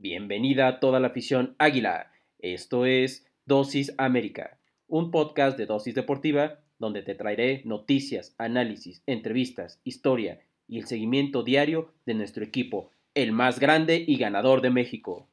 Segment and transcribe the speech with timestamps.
[0.00, 2.12] Bienvenida a toda la afición Águila.
[2.38, 9.80] Esto es Dosis América, un podcast de dosis deportiva donde te traeré noticias, análisis, entrevistas,
[9.82, 10.38] historia
[10.68, 15.26] y el seguimiento diario de nuestro equipo, el más grande y ganador de México.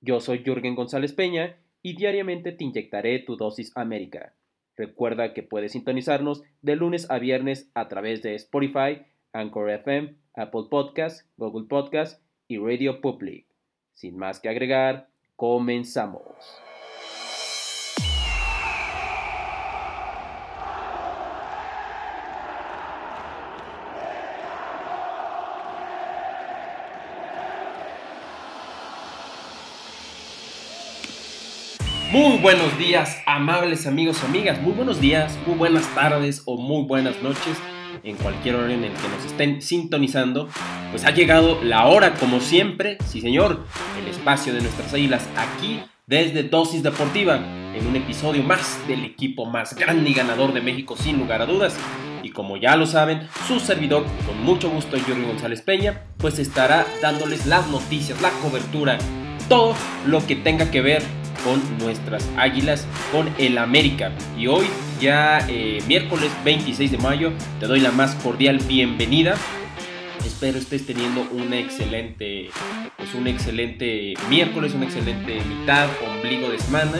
[0.00, 4.36] Yo soy Jürgen González Peña y diariamente te inyectaré tu dosis América.
[4.76, 9.02] Recuerda que puedes sintonizarnos de lunes a viernes a través de Spotify,
[9.32, 13.51] Anchor FM, Apple Podcasts, Google Podcasts y Radio Public.
[13.94, 16.22] Sin más que agregar, comenzamos.
[32.12, 34.60] Muy buenos días, amables amigos amigas.
[34.60, 37.56] Muy buenos días, muy buenas tardes o muy buenas noches
[38.02, 40.50] en cualquier hora en el que nos estén sintonizando.
[40.92, 43.64] Pues ha llegado la hora, como siempre, sí señor,
[43.98, 47.36] el espacio de nuestras águilas aquí desde Dosis Deportiva,
[47.74, 51.46] en un episodio más del equipo más grande y ganador de México, sin lugar a
[51.46, 51.74] dudas.
[52.22, 56.86] Y como ya lo saben, su servidor, con mucho gusto, Jorge González Peña, pues estará
[57.00, 58.98] dándoles las noticias, la cobertura,
[59.48, 59.74] todo
[60.06, 61.02] lo que tenga que ver
[61.42, 64.12] con nuestras águilas, con el América.
[64.36, 64.66] Y hoy,
[65.00, 69.36] ya eh, miércoles 26 de mayo, te doy la más cordial bienvenida.
[70.42, 72.50] Espero estés teniendo un excelente,
[72.96, 76.98] pues un excelente miércoles, una excelente mitad, ombligo de semana,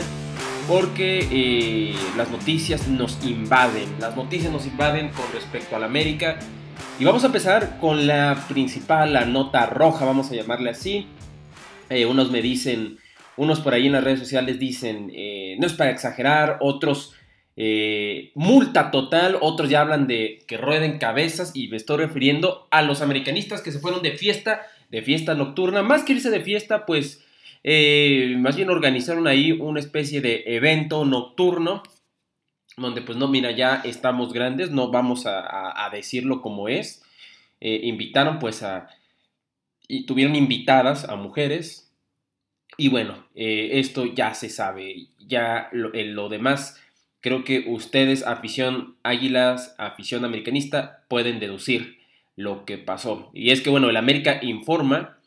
[0.65, 6.39] porque eh, las noticias nos invaden, las noticias nos invaden con respecto al América.
[6.97, 11.07] Y vamos a empezar con la principal, la nota roja, vamos a llamarle así.
[11.89, 12.97] Eh, unos me dicen,
[13.35, 17.13] unos por ahí en las redes sociales dicen, eh, no es para exagerar, otros
[17.55, 22.81] eh, multa total, otros ya hablan de que rueden cabezas y me estoy refiriendo a
[22.81, 26.85] los americanistas que se fueron de fiesta, de fiesta nocturna, más que irse de fiesta,
[26.85, 27.23] pues
[27.63, 31.83] eh, más bien organizaron ahí una especie de evento nocturno
[32.75, 37.03] donde pues no, mira, ya estamos grandes, no vamos a, decirlo como es,
[37.59, 38.89] invitaron pues a,
[39.87, 41.83] y tuvieron invitadas a mujeres,
[42.77, 46.81] y bueno, eh, esto ya se sabe, ya lo, demás,
[47.23, 51.99] creo que ustedes, afición águilas, afición americanista, pueden deducir
[52.35, 53.31] lo que pasó.
[53.33, 55.17] Y es que bueno, el América informa,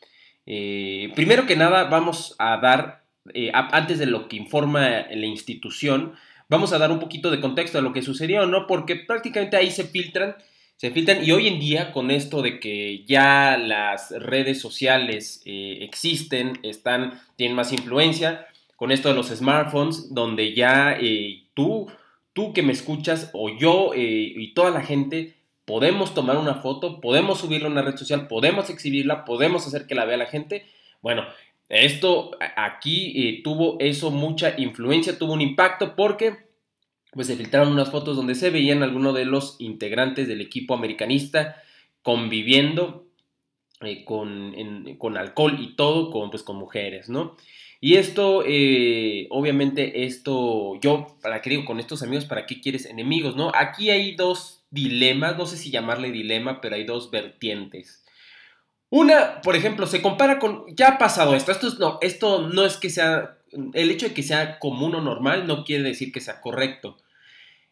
[0.45, 3.03] eh, primero que nada vamos a dar,
[3.33, 6.13] eh, antes de lo que informa la institución,
[6.49, 8.67] vamos a dar un poquito de contexto a lo que sucedió, ¿no?
[8.67, 10.35] Porque prácticamente ahí se filtran
[10.75, 15.79] se filtran y hoy en día con esto de que ya las redes sociales eh,
[15.81, 20.95] existen, están, tienen más influencia, con esto de los smartphones, donde ya
[21.57, 21.87] tú,
[22.33, 25.33] tú que me escuchas o yo eh, y toda la gente
[25.65, 29.95] podemos tomar una foto, podemos subirla a una red social, podemos exhibirla, podemos hacer que
[29.95, 30.67] la vea la gente.
[31.01, 31.23] Bueno,
[31.67, 36.47] esto aquí tuvo eso mucha influencia, tuvo un impacto porque
[37.11, 41.61] pues se filtraron unas fotos donde se veían algunos de los integrantes del equipo americanista
[42.03, 43.07] conviviendo
[43.81, 44.55] eh, con,
[44.97, 47.35] con, alcohol y todo, con, pues, con mujeres, ¿no?
[47.79, 52.25] Y esto, eh, obviamente, esto, yo, ¿para qué digo con estos amigos?
[52.25, 53.51] ¿Para qué quieres enemigos, no?
[53.53, 58.03] Aquí hay dos dilemas, no sé si llamarle dilema, pero hay dos vertientes.
[58.89, 62.77] Una, por ejemplo, se compara con, ya ha pasado esto, esto, no, esto no es
[62.77, 63.37] que sea,
[63.73, 66.97] el hecho de que sea común o normal no quiere decir que sea correcto.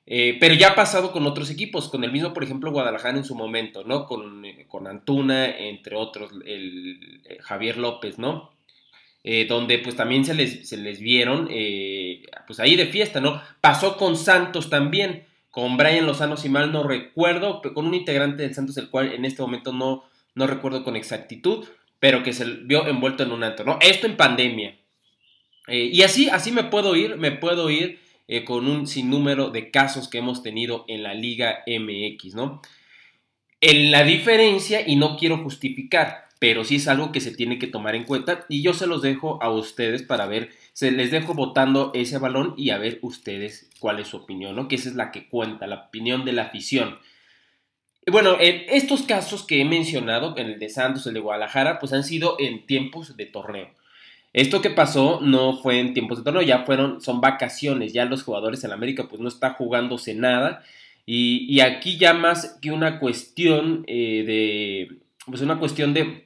[0.08, 3.24] Eh, pero ya ha pasado con otros equipos, con el mismo, por ejemplo, Guadalajara en
[3.24, 4.06] su momento, ¿no?
[4.06, 8.55] Con, eh, con Antuna, entre otros, el, Javier López, ¿no?
[9.48, 11.50] Donde pues también se les, se les vieron,
[12.46, 13.42] pues ahí de fiesta, ¿no?
[13.60, 18.54] Pasó con Santos también, con Brian Lozano, si mal no recuerdo, con un integrante del
[18.54, 20.04] Santos, el cual en este momento no,
[20.36, 21.66] no recuerdo con exactitud,
[22.00, 23.80] pero que se vio envuelto en un alto, ¿no?
[23.82, 24.78] Esto en pandemia.
[25.68, 30.08] y así, así me puedo ir, me puedo ir eh, con un sinnúmero de casos
[30.08, 32.62] que hemos tenido en la Liga MX, ¿no?
[33.62, 37.68] En la diferencia, y no quiero justificar, pero sí es algo que se tiene que
[37.68, 41.34] tomar en cuenta y yo se los dejo a ustedes para ver, se les dejo
[41.34, 44.68] votando ese balón y a ver ustedes cuál es su opinión, ¿no?
[44.68, 47.00] Que esa es la que cuenta, la opinión de la afición.
[48.12, 52.04] Bueno, estos casos que he mencionado, en el de Santos, el de Guadalajara, pues han
[52.04, 53.70] sido en tiempos de torneo.
[54.32, 58.22] Esto que pasó no fue en tiempos de torneo, ya fueron, son vacaciones, ya los
[58.22, 60.62] jugadores en América pues no está jugándose nada.
[61.08, 66.25] Y, aquí ya más que una cuestión eh, de, pues una cuestión de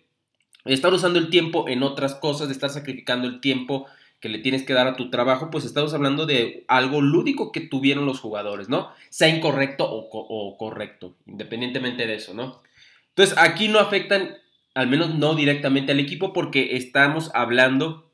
[0.65, 3.87] estar usando el tiempo en otras cosas, de estar sacrificando el tiempo
[4.19, 7.61] que le tienes que dar a tu trabajo, pues estamos hablando de algo lúdico que
[7.61, 8.91] tuvieron los jugadores, ¿no?
[9.09, 12.61] Sea incorrecto o, o correcto, independientemente de eso, ¿no?
[13.09, 14.37] Entonces aquí no afectan
[14.79, 18.09] al menos no directamente al equipo, porque estamos hablando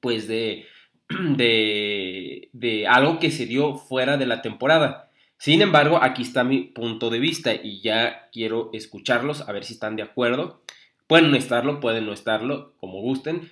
[0.00, 0.66] pues de,
[1.08, 5.10] de, de algo que se dio fuera de la temporada.
[5.38, 9.72] Sin embargo, aquí está mi punto de vista y ya quiero escucharlos a ver si
[9.72, 10.62] están de acuerdo.
[11.10, 13.50] Pueden no estarlo, pueden no estarlo, como gusten.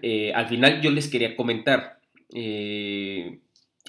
[0.00, 1.98] Eh, al final yo les quería comentar.
[2.32, 3.40] Eh,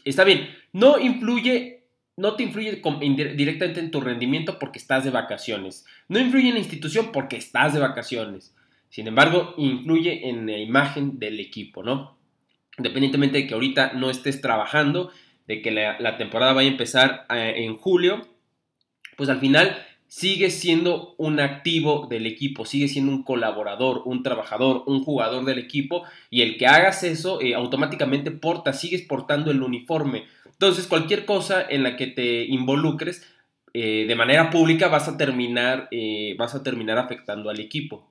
[0.04, 1.84] está bien, no influye,
[2.18, 2.82] no te influye
[3.36, 5.86] directamente en tu rendimiento porque estás de vacaciones.
[6.08, 8.56] No influye en la institución porque estás de vacaciones.
[8.90, 12.18] Sin embargo, influye en la imagen del equipo, ¿no?
[12.76, 15.12] Independientemente de que ahorita no estés trabajando,
[15.46, 18.28] de que la, temporada vaya a empezar eh, en julio,
[19.16, 24.84] pues al final sigue siendo un activo del equipo, sigue siendo un colaborador, un trabajador,
[24.86, 29.62] un jugador del equipo y el que hagas eso eh, automáticamente porta, sigues portando el
[29.62, 30.26] uniforme.
[30.46, 33.28] Entonces cualquier cosa en la que te involucres
[33.74, 35.90] eh, de manera pública vas a terminar,
[36.38, 38.10] vas a terminar afectando al equipo.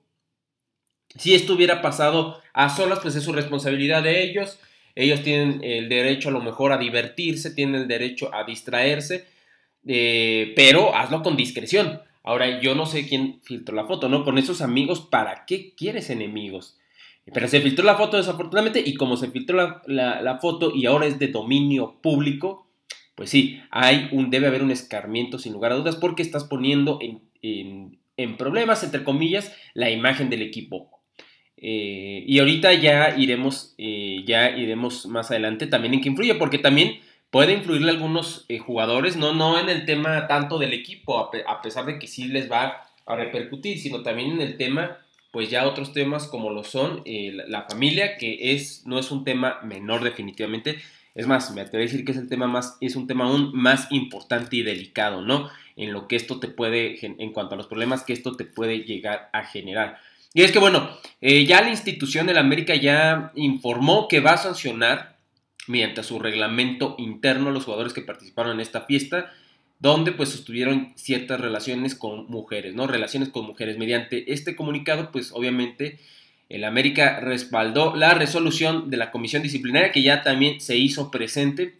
[1.17, 4.59] Si esto hubiera pasado a solas, pues es su responsabilidad de ellos.
[4.97, 9.27] Ellos tienen el derecho a lo mejor a divertirse, tienen el derecho a distraerse,
[9.87, 12.01] eh, pero hazlo con discreción.
[12.23, 14.25] Ahora, yo no sé quién filtró la foto, ¿no?
[14.25, 16.79] Con esos amigos, ¿para qué quieres enemigos?
[17.33, 21.19] Pero se filtró la foto desafortunadamente y como se filtró la, foto y ahora es
[21.19, 22.67] de dominio público,
[23.15, 26.99] pues sí, hay un, debe haber un escarmiento sin lugar a dudas porque estás poniendo
[27.01, 27.99] en,
[28.37, 30.91] problemas, entre comillas, la imagen del equipo.
[31.57, 36.59] Eh, y ahorita ya iremos, eh, ya iremos más adelante también en qué influye, porque
[36.59, 37.01] también
[37.35, 41.63] puede influirle a algunos eh, jugadores, no, no en el tema tanto del equipo, a,
[41.63, 44.99] pesar de que sí les va a repercutir, sino también en el tema,
[45.33, 49.59] pues ya otros temas como lo son la, familia, que es, no es un tema
[49.65, 50.79] menor definitivamente,
[51.17, 53.51] es más, me atrevo a decir que es el tema más, es un tema aún
[53.53, 55.51] más importante y delicado, ¿no?
[55.75, 58.85] En lo que esto te puede, en cuanto a los problemas que esto te puede
[58.85, 59.99] llegar a generar.
[60.35, 60.91] Y es que, bueno,
[61.21, 65.14] eh, ya la institución de la América ya informó que va a sancionar
[65.67, 69.33] mediante su reglamento interno los jugadores que participaron en esta fiesta,
[69.79, 72.87] donde pues sostuvieron ciertas relaciones con mujeres, ¿no?
[72.87, 73.79] Relaciones con mujeres.
[73.79, 75.99] Mediante este comunicado, pues obviamente
[76.49, 81.75] el América respaldó la resolución de la comisión disciplinaria que ya también se hizo presente,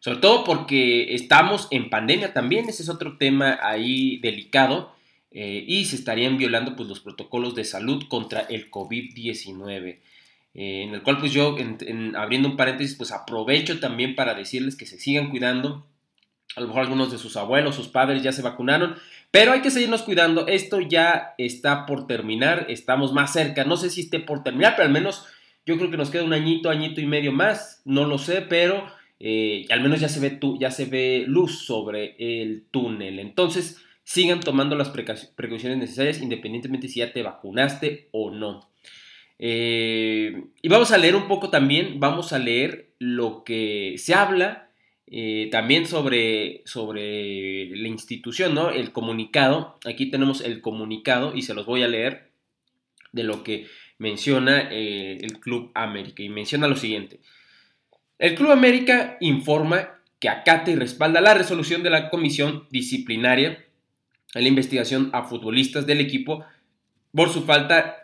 [0.00, 4.94] sobre todo porque estamos en pandemia también, ese es otro tema ahí delicado
[5.30, 9.98] eh, y se estarían violando pues, los protocolos de salud contra el COVID-19.
[10.54, 11.56] En el cual pues yo,
[12.16, 15.86] abriendo un paréntesis, pues aprovecho también para decirles que se sigan cuidando.
[16.56, 18.94] A lo mejor algunos de sus abuelos, sus padres ya se vacunaron,
[19.32, 20.46] pero hay que seguirnos cuidando.
[20.46, 23.64] Esto ya está por terminar, estamos más cerca.
[23.64, 25.26] No sé si esté por terminar, pero al menos
[25.66, 27.82] yo creo que nos queda un añito, añito y medio más.
[27.84, 28.86] No lo sé, pero
[29.18, 33.18] eh, al menos ya se, ve ya se ve luz sobre el túnel.
[33.18, 38.68] Entonces, sigan tomando las precauciones necesarias independientemente si ya te vacunaste o no.
[39.38, 44.70] Eh, y vamos a leer un poco también, vamos a leer lo que se habla
[45.06, 48.70] eh, también sobre, sobre la institución, ¿no?
[48.70, 49.78] El comunicado.
[49.84, 52.30] Aquí tenemos el comunicado y se los voy a leer
[53.12, 53.66] de lo que
[53.98, 56.22] menciona eh, el Club América.
[56.22, 57.20] Y menciona lo siguiente.
[58.18, 63.64] El Club América informa que acata y respalda la resolución de la comisión disciplinaria
[64.34, 66.44] en la investigación a futbolistas del equipo
[67.12, 68.03] por su falta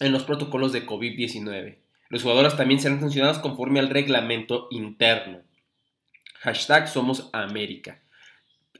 [0.00, 1.76] en los protocolos de COVID-19.
[2.08, 5.42] Los jugadores también serán sancionados conforme al reglamento interno.
[6.40, 8.00] Hashtag Somos América.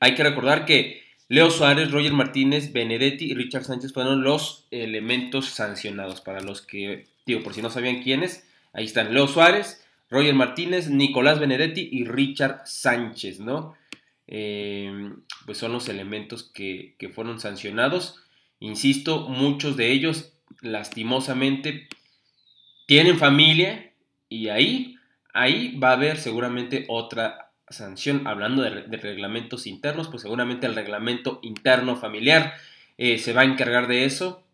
[0.01, 5.47] Hay que recordar que Leo Suárez, Roger Martínez, Benedetti y Richard Sánchez fueron los elementos
[5.47, 6.21] sancionados.
[6.23, 10.89] Para los que, digo, por si no sabían quiénes, ahí están Leo Suárez, Roger Martínez,
[10.89, 13.75] Nicolás Benedetti y Richard Sánchez, ¿no?
[14.27, 15.13] Eh,
[15.45, 18.23] pues son los elementos que, fueron sancionados.
[18.61, 21.89] Insisto, muchos de ellos lastimosamente
[22.87, 23.93] tienen familia
[24.29, 24.97] y ahí,
[25.33, 28.27] ahí va a haber seguramente otra sanción.
[28.27, 32.55] Hablando de, reglamentos internos, pues seguramente el reglamento interno familiar
[32.97, 34.45] eh, se va a encargar de eso.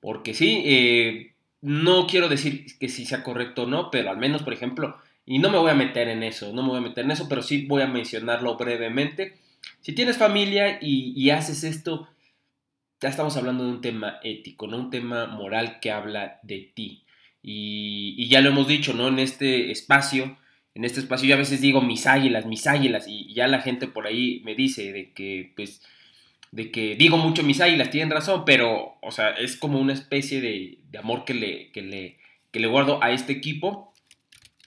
[0.00, 4.42] Porque sí, eh, no quiero decir que si sea correcto o no, pero al menos,
[4.42, 7.04] por ejemplo, y no me voy a meter en eso, no me voy a meter
[7.04, 9.38] en eso, pero sí voy a mencionarlo brevemente.
[9.80, 12.08] Si tienes familia y, haces esto,
[13.04, 14.78] ya estamos hablando de un tema ético, ¿no?
[14.78, 17.04] Un tema moral que habla de ti.
[17.42, 19.08] Y, ya lo hemos dicho, ¿no?
[19.08, 20.38] En este espacio,
[20.74, 23.88] en este espacio yo a veces digo mis águilas, mis águilas, y ya la gente
[23.88, 25.82] por ahí me dice de que, pues,
[26.50, 30.40] de que digo mucho mis águilas, tienen razón, pero, o sea, es como una especie
[30.40, 32.16] de, de amor que le, que, le,
[32.52, 33.92] que le guardo a este equipo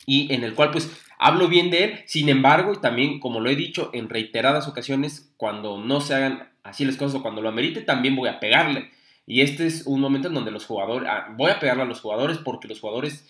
[0.05, 3.49] y en el cual pues hablo bien de él, sin embargo, y también como lo
[3.49, 7.81] he dicho en reiteradas ocasiones, cuando no se hagan así las cosas cuando lo amerite,
[7.81, 8.91] también voy a pegarle.
[9.25, 11.99] Y este es un momento en donde los jugadores, ah, voy a pegarle a los
[11.99, 13.25] jugadores porque los jugadores,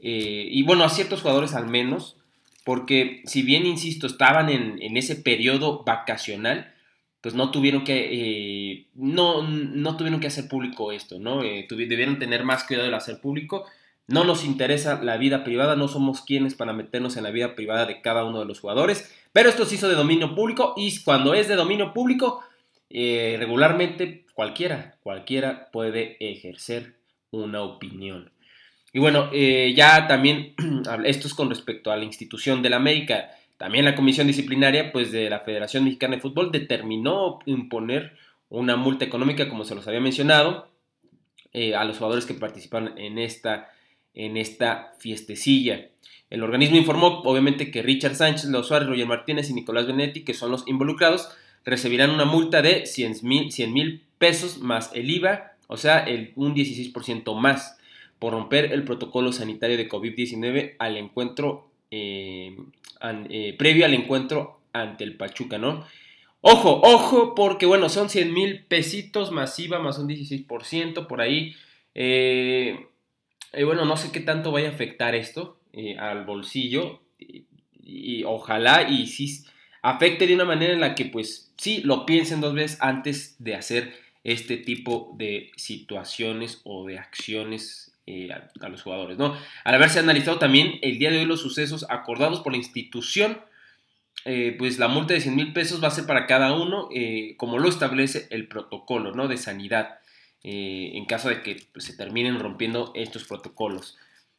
[0.00, 2.16] eh, y bueno, a ciertos jugadores al menos,
[2.64, 6.72] porque si bien, insisto, estaban en, ese periodo vacacional,
[7.20, 11.42] pues no tuvieron que, eh, no, no, tuvieron que hacer público esto, ¿no?
[11.42, 13.66] Eh, debieron tener más cuidado de hacer público.
[14.06, 17.86] No nos interesa la vida privada, no somos quienes para meternos en la vida privada
[17.86, 21.32] de cada uno de los jugadores, pero esto se hizo de dominio público y cuando
[21.32, 22.42] es de dominio público,
[22.90, 26.96] eh, regularmente cualquiera, cualquiera puede ejercer
[27.30, 28.30] una opinión.
[28.92, 30.54] Y bueno, eh, ya también,
[31.04, 35.12] esto es con respecto a la institución de la América, también la comisión disciplinaria pues
[35.12, 38.16] de la Federación Mexicana de Fútbol determinó imponer
[38.48, 40.68] una multa económica, como se los había mencionado,
[41.52, 43.72] eh, a los jugadores que participaron en esta,
[44.12, 45.88] en esta fiestecilla.
[46.30, 50.34] El organismo informó, obviamente, que Richard Sánchez, Leo Suárez, Roger Martínez y Nicolás Benetti, que
[50.34, 51.28] son los involucrados,
[51.64, 57.34] recibirán una multa de 100 mil pesos más el IVA, o sea, el, un 16%
[57.34, 57.78] más
[58.18, 62.56] por romper el protocolo sanitario de COVID-19 al encuentro, eh,
[63.02, 65.84] eh, previo al encuentro ante el Pachuca, ¿no?
[66.40, 71.54] Ojo, ojo, porque bueno, son 100 mil pesitos masiva más un 16% por ahí.
[71.94, 72.86] Eh,
[73.64, 75.58] bueno, no sé qué tanto vaya a afectar esto
[75.98, 77.00] al bolsillo.
[77.86, 79.44] Y, ojalá y sí
[79.84, 83.54] afecte de una manera en la que pues sí lo piensen dos veces antes de
[83.54, 83.92] hacer
[84.24, 89.18] este tipo de situaciones o de acciones eh, a, los jugadores.
[89.18, 89.36] ¿no?
[89.62, 93.38] Al haberse analizado también el día de hoy los sucesos acordados por la institución,
[94.24, 97.34] eh, pues la multa de 100 mil pesos va a ser para cada uno, eh,
[97.36, 99.28] como lo establece el protocolo ¿no?
[99.28, 99.98] de sanidad,
[100.46, 103.98] en caso de que pues, se terminen rompiendo estos protocolos.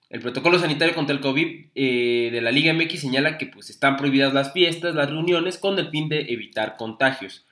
[0.09, 4.33] El protocolo sanitario contra el COVID de la Liga MX señala que pues, están prohibidas
[4.33, 7.45] las fiestas, las reuniones, con el fin de evitar contagios.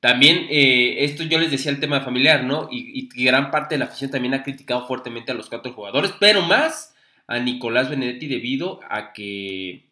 [0.00, 2.68] También, eh, esto yo les decía el tema familiar, ¿no?
[2.72, 6.40] Y, gran parte de la afición también ha criticado fuertemente a los cuatro jugadores, pero
[6.42, 6.94] más
[7.26, 9.84] a Nicolás Benedetti debido a que,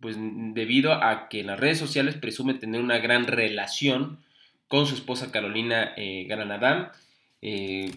[0.00, 4.18] pues debido a que en las redes sociales presume tener una gran relación
[4.68, 6.90] con su esposa Carolina eh, Granadán.
[7.40, 7.90] Eh,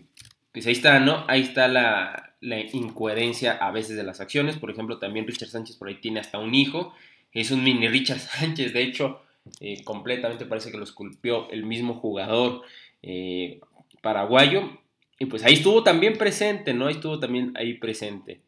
[0.54, 1.26] pues ahí está, ¿no?
[1.28, 4.58] Ahí está la, la, incoherencia a veces de las acciones.
[4.58, 6.94] Por ejemplo, también Richard Sánchez por ahí tiene hasta un hijo.
[7.32, 9.22] Es un mini Richard Sánchez, de hecho
[9.60, 12.62] eh, completamente parece que lo esculpió el mismo jugador
[13.02, 13.60] eh,
[14.02, 14.78] paraguayo.
[15.20, 16.88] Y pues ahí estuvo también presente, ¿no?
[16.88, 18.42] Ahí estuvo también ahí presente.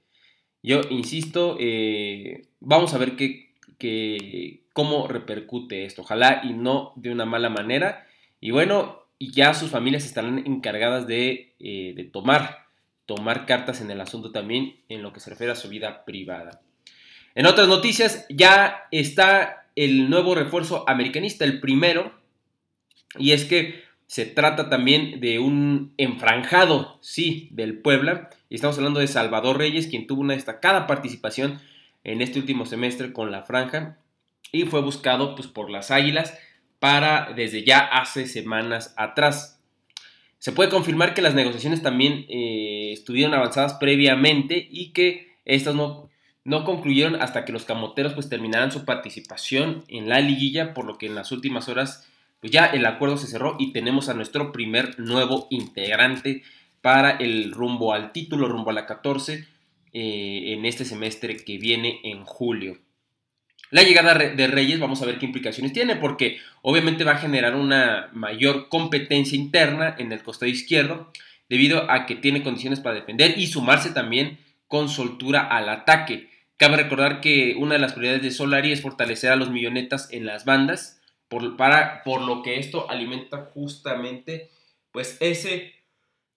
[0.64, 6.02] Yo insisto, eh, vamos a ver qué, cómo repercute esto.
[6.02, 8.08] Ojalá y no de una mala manera.
[8.40, 11.54] Y bueno, ya sus familias estarán encargadas de
[12.12, 12.62] tomar,
[13.05, 16.62] tomar cartas en el asunto también en lo que se refiere a su vida privada.
[17.36, 22.13] En otras noticias, ya está el nuevo refuerzo americanista, el primero,
[23.17, 29.00] y es que se trata también de un enfranjado, sí, del Puebla, y estamos hablando
[29.00, 31.60] de Salvador Reyes, quien tuvo una destacada participación
[32.03, 33.98] en este último semestre con la franja
[34.51, 36.38] y fue buscado pues, por las Águilas
[36.79, 39.52] para desde ya hace semanas atrás.
[40.44, 46.10] Se puede confirmar que las negociaciones también eh, estuvieron avanzadas previamente y que estas no
[46.44, 50.98] no concluyeron hasta que los camoteros pues terminaran su participación en la liguilla, por lo
[50.98, 52.10] que en las últimas horas
[52.42, 56.44] pues ya el acuerdo se cerró y tenemos a nuestro primer nuevo integrante
[56.82, 59.48] para el rumbo al título, rumbo a la 14
[59.94, 62.80] eh, en este semestre que viene en julio.
[63.74, 67.56] La llegada de Reyes, vamos a ver qué implicaciones tiene, porque obviamente va a generar
[67.56, 71.12] una mayor competencia interna en el costado izquierdo,
[71.50, 74.38] debido a que tiene condiciones para defender y sumarse también
[74.68, 76.30] con soltura al ataque.
[76.58, 80.27] Cabe recordar que una de las prioridades de Solari es fortalecer a los millonetas en
[80.27, 84.51] las bandas, por, para, por lo que esto alimenta justamente
[84.92, 85.74] pues ese,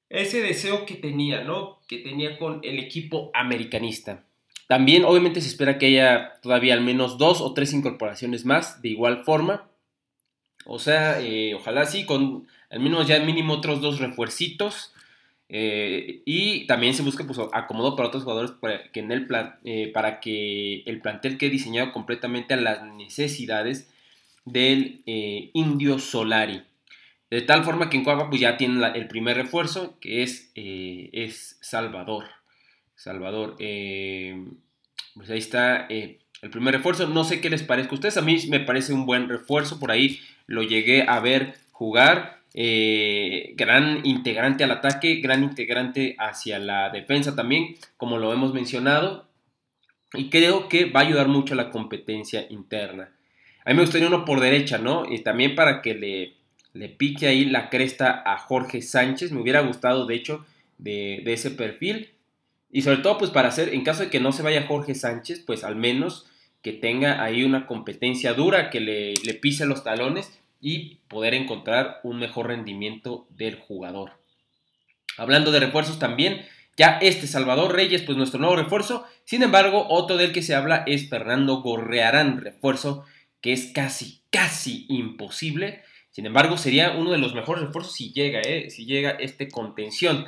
[0.08, 1.82] ese deseo que tenía, ¿no?
[1.86, 4.25] Que tenía con el equipo americanista.
[4.66, 8.88] También obviamente se espera que haya todavía al menos dos o tres incorporaciones más de
[8.88, 9.68] igual forma.
[10.64, 14.92] O sea, eh, ojalá sí, con al menos ya mínimo otros dos refuercitos
[15.48, 19.60] eh, y también se busca pues, acomodo para otros jugadores para que, en el plan,
[19.64, 23.88] eh, para que el plantel quede diseñado completamente a las necesidades
[24.44, 26.62] del Indio Solari.
[27.30, 31.58] De tal forma que en Cuapa pues, ya tienen el primer refuerzo, que es, es
[31.60, 32.35] Salvador.
[32.96, 33.56] Salvador.
[33.56, 36.18] pues ahí está el
[36.50, 37.06] primer refuerzo.
[37.06, 38.16] No sé qué les parezca a ustedes.
[38.16, 39.78] A mí me parece un buen refuerzo.
[39.78, 42.36] Por ahí lo llegué a ver jugar.
[42.58, 49.28] Eh, gran integrante al ataque, gran integrante hacia la defensa también, como lo hemos mencionado,
[50.14, 53.10] y creo que va a ayudar mucho a la competencia interna.
[53.62, 55.04] A mí me gustaría uno por derecha, ¿no?
[55.12, 56.34] Y también para que le,
[56.72, 59.32] le pique ahí la cresta a Jorge Sánchez.
[59.32, 60.46] Me hubiera gustado, de hecho,
[60.78, 62.10] de, ese perfil.
[62.70, 65.42] Y sobre todo, pues para hacer, en caso de que no se vaya Jorge Sánchez,
[65.46, 66.26] pues al menos
[66.62, 72.00] que tenga ahí una competencia dura, que le, le pise los talones y poder encontrar
[72.02, 74.12] un mejor rendimiento del jugador.
[75.16, 76.44] Hablando de refuerzos también,
[76.76, 79.06] ya este Salvador Reyes, pues nuestro nuevo refuerzo.
[79.24, 83.04] Sin embargo, otro del que se habla es Fernando Gorrearán, refuerzo
[83.40, 85.82] que es casi, casi imposible.
[86.10, 88.70] Sin embargo, sería uno de los mejores refuerzos si llega, ¿eh?
[88.70, 90.26] si llega este contención.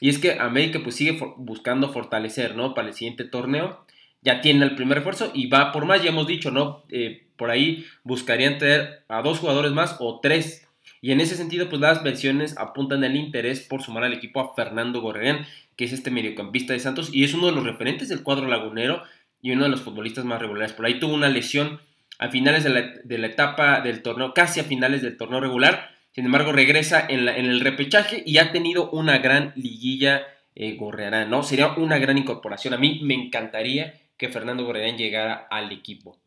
[0.00, 2.74] Y es que América pues sigue buscando fortalecer, ¿no?
[2.74, 3.84] Para el siguiente torneo.
[4.22, 6.84] Ya tiene el primer refuerzo y va por más, ya hemos dicho, ¿no?
[6.90, 10.68] Eh, por ahí buscarían tener a dos jugadores más o tres.
[11.00, 14.54] Y en ese sentido, pues las versiones apuntan el interés por sumar al equipo a
[14.54, 18.24] Fernando Gorreán, que es este mediocampista de Santos y es uno de los referentes del
[18.24, 19.04] cuadro lagunero
[19.40, 20.72] y uno de los futbolistas más regulares.
[20.72, 21.80] Por ahí tuvo una lesión
[22.18, 25.90] a finales de la, etapa del torneo, casi a finales del torneo regular.
[26.12, 31.42] Sin embargo, regresa en, el repechaje y ha tenido una gran liguilla eh, Gorrearán, ¿no?
[31.42, 32.74] Sería una gran incorporación.
[32.74, 36.18] A mí me encantaría que Fernando Gorrearán llegara al equipo.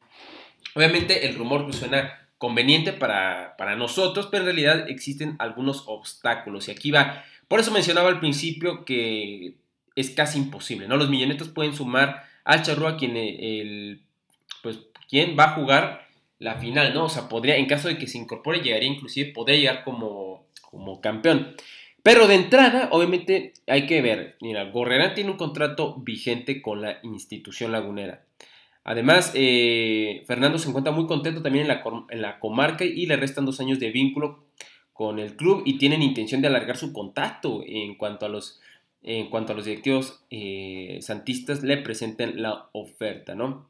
[0.76, 6.68] Obviamente el rumor pues, suena conveniente para, nosotros, pero en realidad existen algunos obstáculos.
[6.68, 7.24] Y aquí va.
[7.48, 9.56] Por eso mencionaba al principio que
[9.96, 10.98] es casi imposible, ¿no?
[10.98, 14.02] Los millonetos pueden sumar al Charrúa quien el,
[14.64, 16.08] pues quién va a jugar
[16.42, 17.06] la final, ¿no?
[17.06, 21.00] O sea, podría, en caso de que se incorpore, llegaría inclusive, podría llegar como, como
[21.00, 21.56] campeón.
[22.02, 26.98] Pero de entrada, obviamente, hay que ver, mira, Gorrerán tiene un contrato vigente con la
[27.04, 28.26] institución lagunera.
[28.84, 33.18] Además, eh, Fernando se encuentra muy contento también en la, en la, comarca y le
[33.18, 34.46] restan dos años de vínculo
[34.94, 38.60] con el club y tienen intención de alargar su contacto en cuanto a los,
[39.04, 43.70] en cuanto a los directivos eh, santistas le presenten la oferta, ¿no?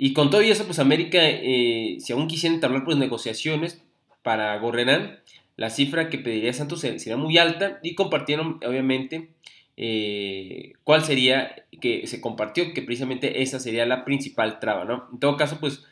[0.00, 3.82] Y con todo eso, pues América, eh, si aún quisieran entablar pues, negociaciones
[4.22, 5.18] para Gorrenán,
[5.56, 9.30] la cifra que pediría Santos sería muy alta y compartieron, obviamente,
[9.76, 15.08] eh, cuál sería, que se compartió que precisamente esa sería la principal traba, ¿no?
[15.12, 15.84] En todo caso, pues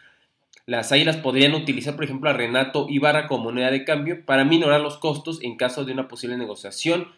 [0.67, 4.83] las Águilas podrían utilizar, por ejemplo, a Renato Ibarra como moneda de cambio para minorar
[4.83, 7.09] los costos en caso de una posible negociación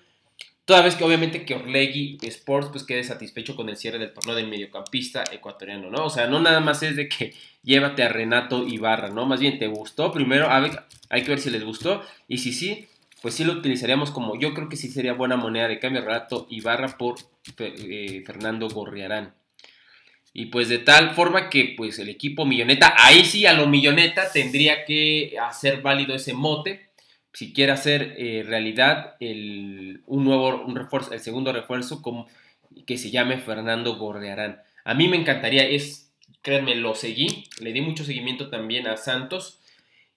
[0.68, 4.34] Toda vez que obviamente que Orlegui Sports pues quede satisfecho con el cierre del torneo
[4.34, 6.04] del mediocampista ecuatoriano, ¿no?
[6.04, 9.24] O sea, no nada más es de que llévate a Renato Ibarra, ¿no?
[9.24, 12.52] Más bien te gustó, primero a ver, hay que ver si les gustó y si
[12.52, 12.86] sí,
[13.22, 16.46] pues sí lo utilizaríamos como yo creo que sí sería buena moneda de cambio Renato
[16.50, 17.14] Ibarra por
[17.60, 19.32] eh, Fernando Gorriarán.
[20.34, 24.30] Y pues de tal forma que pues el equipo milloneta, ahí sí a lo milloneta
[24.30, 26.87] tendría que hacer válido ese mote
[27.32, 32.02] si quiere hacer eh, realidad el, un nuevo un refuerzo, el segundo refuerzo
[32.86, 34.62] que se llame Fernando Gordearán.
[34.84, 36.12] A mí me encantaría, es,
[36.42, 39.60] créanme, lo seguí, le di mucho seguimiento también a Santos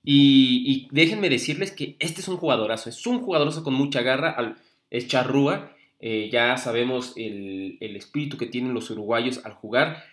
[0.04, 4.56] y, déjenme decirles que este es un jugadorazo, es un jugadorazo con mucha garra,
[4.90, 10.04] es charrúa, eh, ya sabemos el, el espíritu que tienen los uruguayos al jugar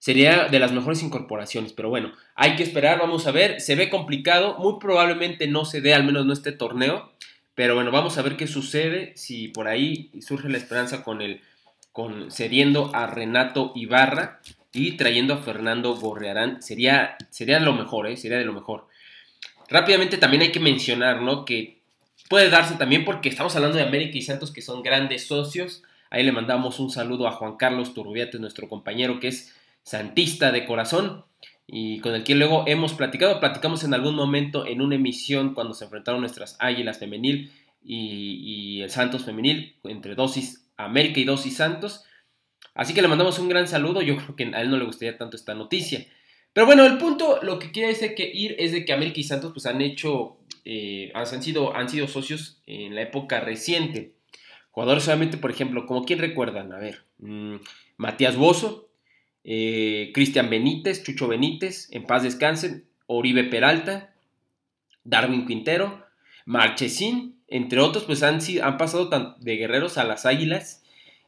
[0.00, 1.72] sería de las mejores incorporaciones.
[1.72, 3.60] Pero bueno, hay que esperar, vamos a ver.
[3.60, 7.12] Se ve complicado, muy probablemente no se dé, al menos no este torneo.
[7.54, 11.42] Pero bueno, vamos a ver qué sucede si por ahí surge la esperanza con el
[11.92, 14.40] con cediendo a Renato Ibarra
[14.72, 16.62] y trayendo a Fernando Gorrearán.
[16.62, 18.16] Sería, sería lo mejor, ¿eh?
[18.16, 18.86] sería de lo mejor.
[19.68, 21.44] Rápidamente también hay que mencionar, ¿no?
[21.44, 21.80] Que
[22.28, 25.82] puede darse también porque estamos hablando de América y Santos que son grandes socios.
[26.10, 30.66] Ahí le mandamos un saludo a Juan Carlos Turbiates, nuestro compañero que es santista de
[30.66, 31.24] corazón
[31.66, 33.40] y con el que luego hemos platicado.
[33.40, 38.90] Platicamos en algún momento en una emisión cuando se enfrentaron nuestras Águilas femenil y, el
[38.90, 42.04] Santos femenil entre Dosis América y Dosis Santos.
[42.74, 44.02] Así que le mandamos un gran saludo.
[44.02, 46.06] Yo creo que a él no le gustaría tanto esta noticia.
[46.52, 49.24] Pero bueno, el punto, lo que quiere decir que ir es de que América y
[49.24, 54.14] Santos pues han hecho, eh, han, sido, han sido socios en la época reciente.
[54.72, 57.56] Jugadores solamente, por ejemplo, como quien recuerdan, a ver, mm,
[57.96, 58.89] Matías Bozo,
[59.44, 64.14] eh, Cristian Benítez, Chucho Benítez, en paz descansen, Oribe Peralta,
[65.04, 66.06] Darwin Quintero,
[66.44, 70.82] Marchesín, entre otros, pues han, han pasado de guerreros a las águilas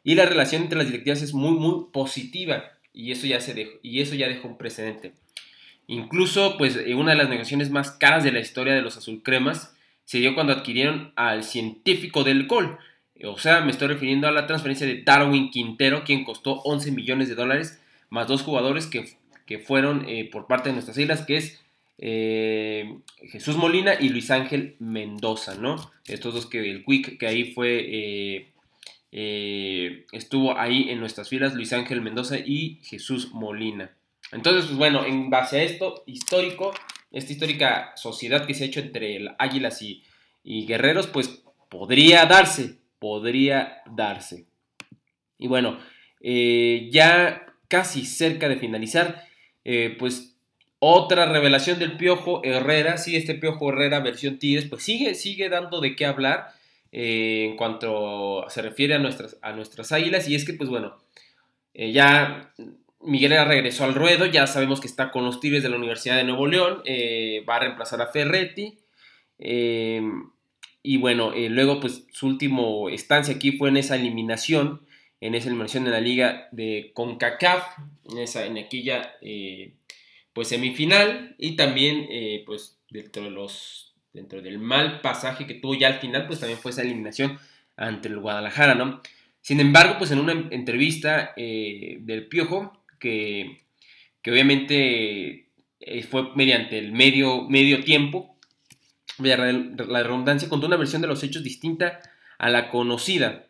[0.05, 3.73] y la relación entre las directivas es muy, muy positiva y eso ya, se dejó,
[3.83, 5.13] y eso ya dejó un precedente.
[5.87, 10.19] Incluso, pues, una de las negociaciones más caras de la historia de los azulcremas se
[10.19, 12.79] dio cuando adquirieron al científico del gol.
[13.25, 17.29] O sea, me estoy refiriendo a la transferencia de Darwin Quintero, quien costó 11 millones
[17.29, 17.82] de dólares
[18.13, 21.61] más dos jugadores que, fueron eh, por parte de nuestras islas, que es
[21.99, 22.99] eh,
[23.31, 25.91] Jesús Molina y Luis Ángel Mendoza, ¿no?
[26.07, 28.47] Estos dos que el Quick que ahí fue,
[29.13, 33.91] eh, estuvo ahí en nuestras filas, Luis Ángel Mendoza y Jesús Molina.
[34.31, 36.73] Entonces, pues bueno, en base a esto histórico,
[37.11, 40.03] esta histórica sociedad que se ha hecho entre Águilas y,
[40.45, 44.47] Guerreros, pues podría darse, podría darse.
[45.37, 45.79] Y bueno,
[46.23, 49.25] ya casi cerca de finalizar,
[49.65, 50.37] eh, pues
[50.79, 55.81] otra revelación del Piojo Herrera, sí, este Piojo Herrera versión Tigres, pues sigue, sigue dando
[55.81, 56.49] de qué hablar
[56.93, 60.99] eh, en cuanto se refiere a nuestras, a nuestras águilas, y es que, pues bueno,
[61.73, 62.53] ya
[63.01, 66.17] Miguel Herrera regresó al ruedo, ya sabemos que está con los Tigres de la Universidad
[66.17, 68.79] de Nuevo León, eh, va a reemplazar a Ferretti.
[69.39, 70.03] Eh,
[70.83, 74.83] y bueno, eh, luego pues su último estancia aquí fue en esa eliminación,
[75.23, 77.79] en esa eliminación en la liga de CONCACAF,
[78.11, 79.15] en, esa, en aquella
[80.33, 82.09] pues semifinal y también
[82.45, 86.59] pues dentro de los dentro del mal pasaje que tuvo ya al final pues también
[86.59, 87.39] fue esa eliminación
[87.77, 89.01] ante el Guadalajara, ¿no?
[89.41, 93.59] Sin embargo, pues en una entrevista del Piojo, que,
[94.27, 95.49] obviamente
[95.81, 98.37] eh, fue mediante el medio, medio tiempo,
[99.19, 102.01] la redundancia, contó una versión de los hechos distinta
[102.39, 103.47] a la conocida.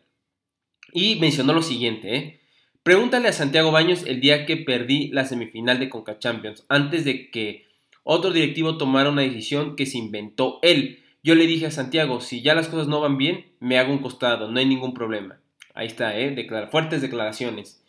[0.93, 2.39] Y mencionó lo siguiente, ¿eh?
[2.83, 7.31] Pregúntale a Santiago Baños el día que perdí la semifinal de Conca Champions, antes de
[7.31, 7.65] que
[8.03, 10.99] otro directivo tomara una decisión que se inventó él.
[11.23, 13.99] Yo le dije a Santiago, si ya las cosas no van bien, me hago un
[13.99, 15.39] costado, no hay ningún problema.
[15.73, 16.35] Ahí está, ¿eh?
[16.69, 17.81] fuertes declaraciones.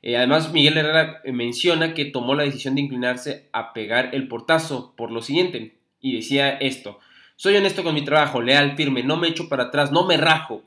[0.00, 4.28] Eh, además, Miguel Herrera eh, menciona que tomó la decisión de inclinarse a pegar el
[4.28, 7.00] portazo por lo siguiente, y decía esto,
[7.36, 10.62] soy honesto con mi trabajo, leal, firme, no me echo para atrás, no me rajo,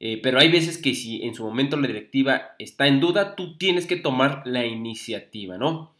[0.00, 3.56] eh, pero hay veces que si en su momento la directiva está en duda, tú
[3.56, 5.94] tienes que tomar la iniciativa, ¿no?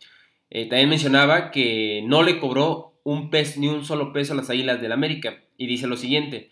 [0.50, 4.80] también mencionaba que no le cobró un pez ni un solo peso a las Águilas
[4.80, 6.50] del América, y dice lo siguiente,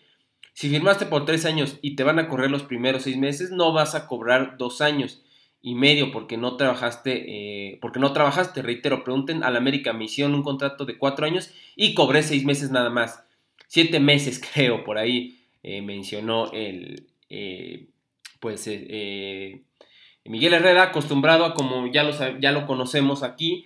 [0.53, 3.73] si firmaste por tres años y te van a correr los primeros seis meses, no
[3.73, 5.23] vas a cobrar dos años
[5.61, 10.05] y medio porque no trabajaste, eh, porque no trabajaste, reitero, pregunten a la América, me
[10.05, 13.23] hicieron un contrato de cuatro años y cobré seis meses nada más,
[13.67, 17.89] siete meses creo, por ahí eh, mencionó el, eh,
[18.39, 18.67] pues,
[20.25, 23.65] Miguel Herrera, acostumbrado a como ya lo, ya lo conocemos aquí,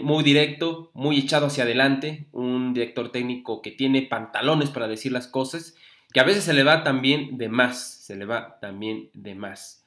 [0.00, 5.26] muy directo, muy echado hacia adelante, un director técnico que tiene pantalones para decir las
[5.26, 5.74] cosas,
[6.12, 9.86] que a veces se le va también de más, se le va también de más.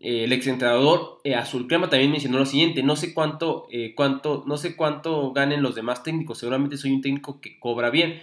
[0.00, 4.44] Eh, el exentrenador eh, Azul Crema también mencionó lo siguiente, no sé cuánto, eh, cuánto,
[4.46, 8.20] no sé cuánto ganen los demás técnicos, seguramente soy un técnico que cobra bien,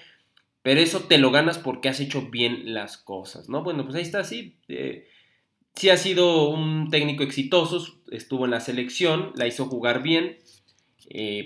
[0.65, 3.63] pero eso te lo ganas porque has hecho bien las cosas, ¿no?
[3.63, 4.57] Bueno, pues ahí está, sí,
[5.75, 10.39] sí ha sido un técnico exitoso, estuvo en la selección, la hizo jugar bien,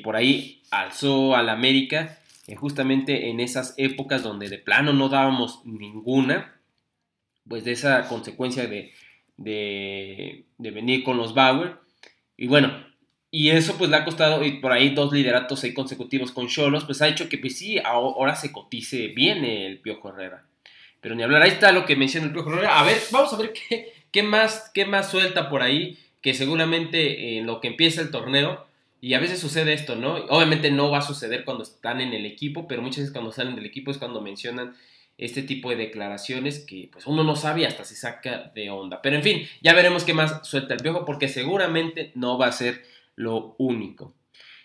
[0.05, 2.17] por ahí alzó al América,
[2.55, 6.55] justamente en esas épocas donde de plano no dábamos ninguna,
[7.45, 8.93] pues de esa consecuencia de
[9.39, 11.77] de, venir con los Bauer.
[12.37, 12.85] Y bueno,
[13.31, 16.85] y eso pues le ha costado y por ahí dos lideratos ahí consecutivos con Cholos,
[16.85, 20.43] pues ha hecho que pues sí, ahora se cotice bien el Piojo Herrera.
[21.01, 22.79] Pero ni hablar, ahí está lo que menciona el Piojo Herrera.
[22.79, 27.37] A ver, vamos a ver qué, qué, más, qué más suelta por ahí, que seguramente
[27.37, 28.67] en lo que empieza el torneo,
[29.01, 30.15] y a veces sucede esto, ¿no?
[30.29, 33.55] Obviamente no va a suceder cuando están en el equipo, pero muchas veces cuando salen
[33.55, 34.75] del equipo es cuando mencionan
[35.17, 39.01] este tipo de declaraciones que pues uno no sabe hasta se saca de onda.
[39.01, 42.51] Pero en fin, ya veremos qué más suelta el piojo porque seguramente no va a
[42.51, 42.83] ser
[43.19, 44.15] lo único.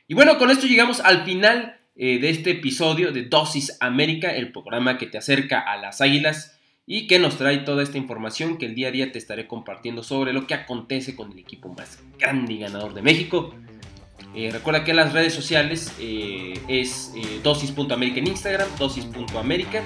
[0.06, 4.52] Y bueno, con esto llegamos al final eh, de este episodio de Dosis América, el
[4.52, 8.66] programa que te acerca a las águilas y que nos trae toda esta información que
[8.66, 11.98] el día a día te estaré compartiendo sobre lo que acontece con el equipo más
[12.16, 13.52] grande y ganador de México.
[14.36, 17.12] Eh, recuerda que las redes sociales eh, es
[17.42, 19.82] dosis.américa en Instagram, dosis.américa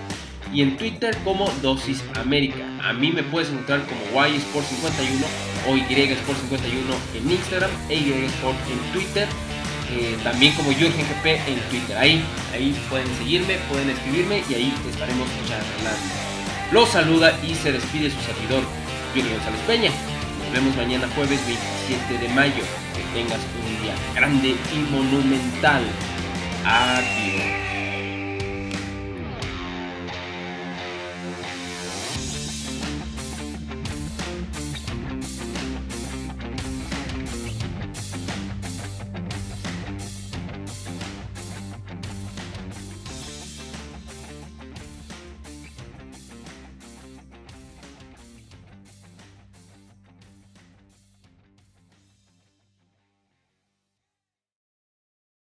[0.52, 2.64] y en Twitter como Dosis América.
[2.82, 5.24] A mí me puedes encontrar como YSport51
[5.68, 9.28] o YSport51 en Instagram e YSport en Twitter.
[9.90, 11.96] Eh, también como Jürgen GP en Twitter.
[11.96, 16.28] Ahí, ahí pueden seguirme, pueden escribirme y ahí estaremos charlando.
[16.72, 18.62] Los saluda y se despide su servidor,
[19.14, 19.90] Jürgen González Peña.
[20.44, 22.64] Nos vemos mañana jueves 27 de mayo.
[22.94, 25.82] Que tengas un día grande y monumental.
[26.64, 27.77] Adiós.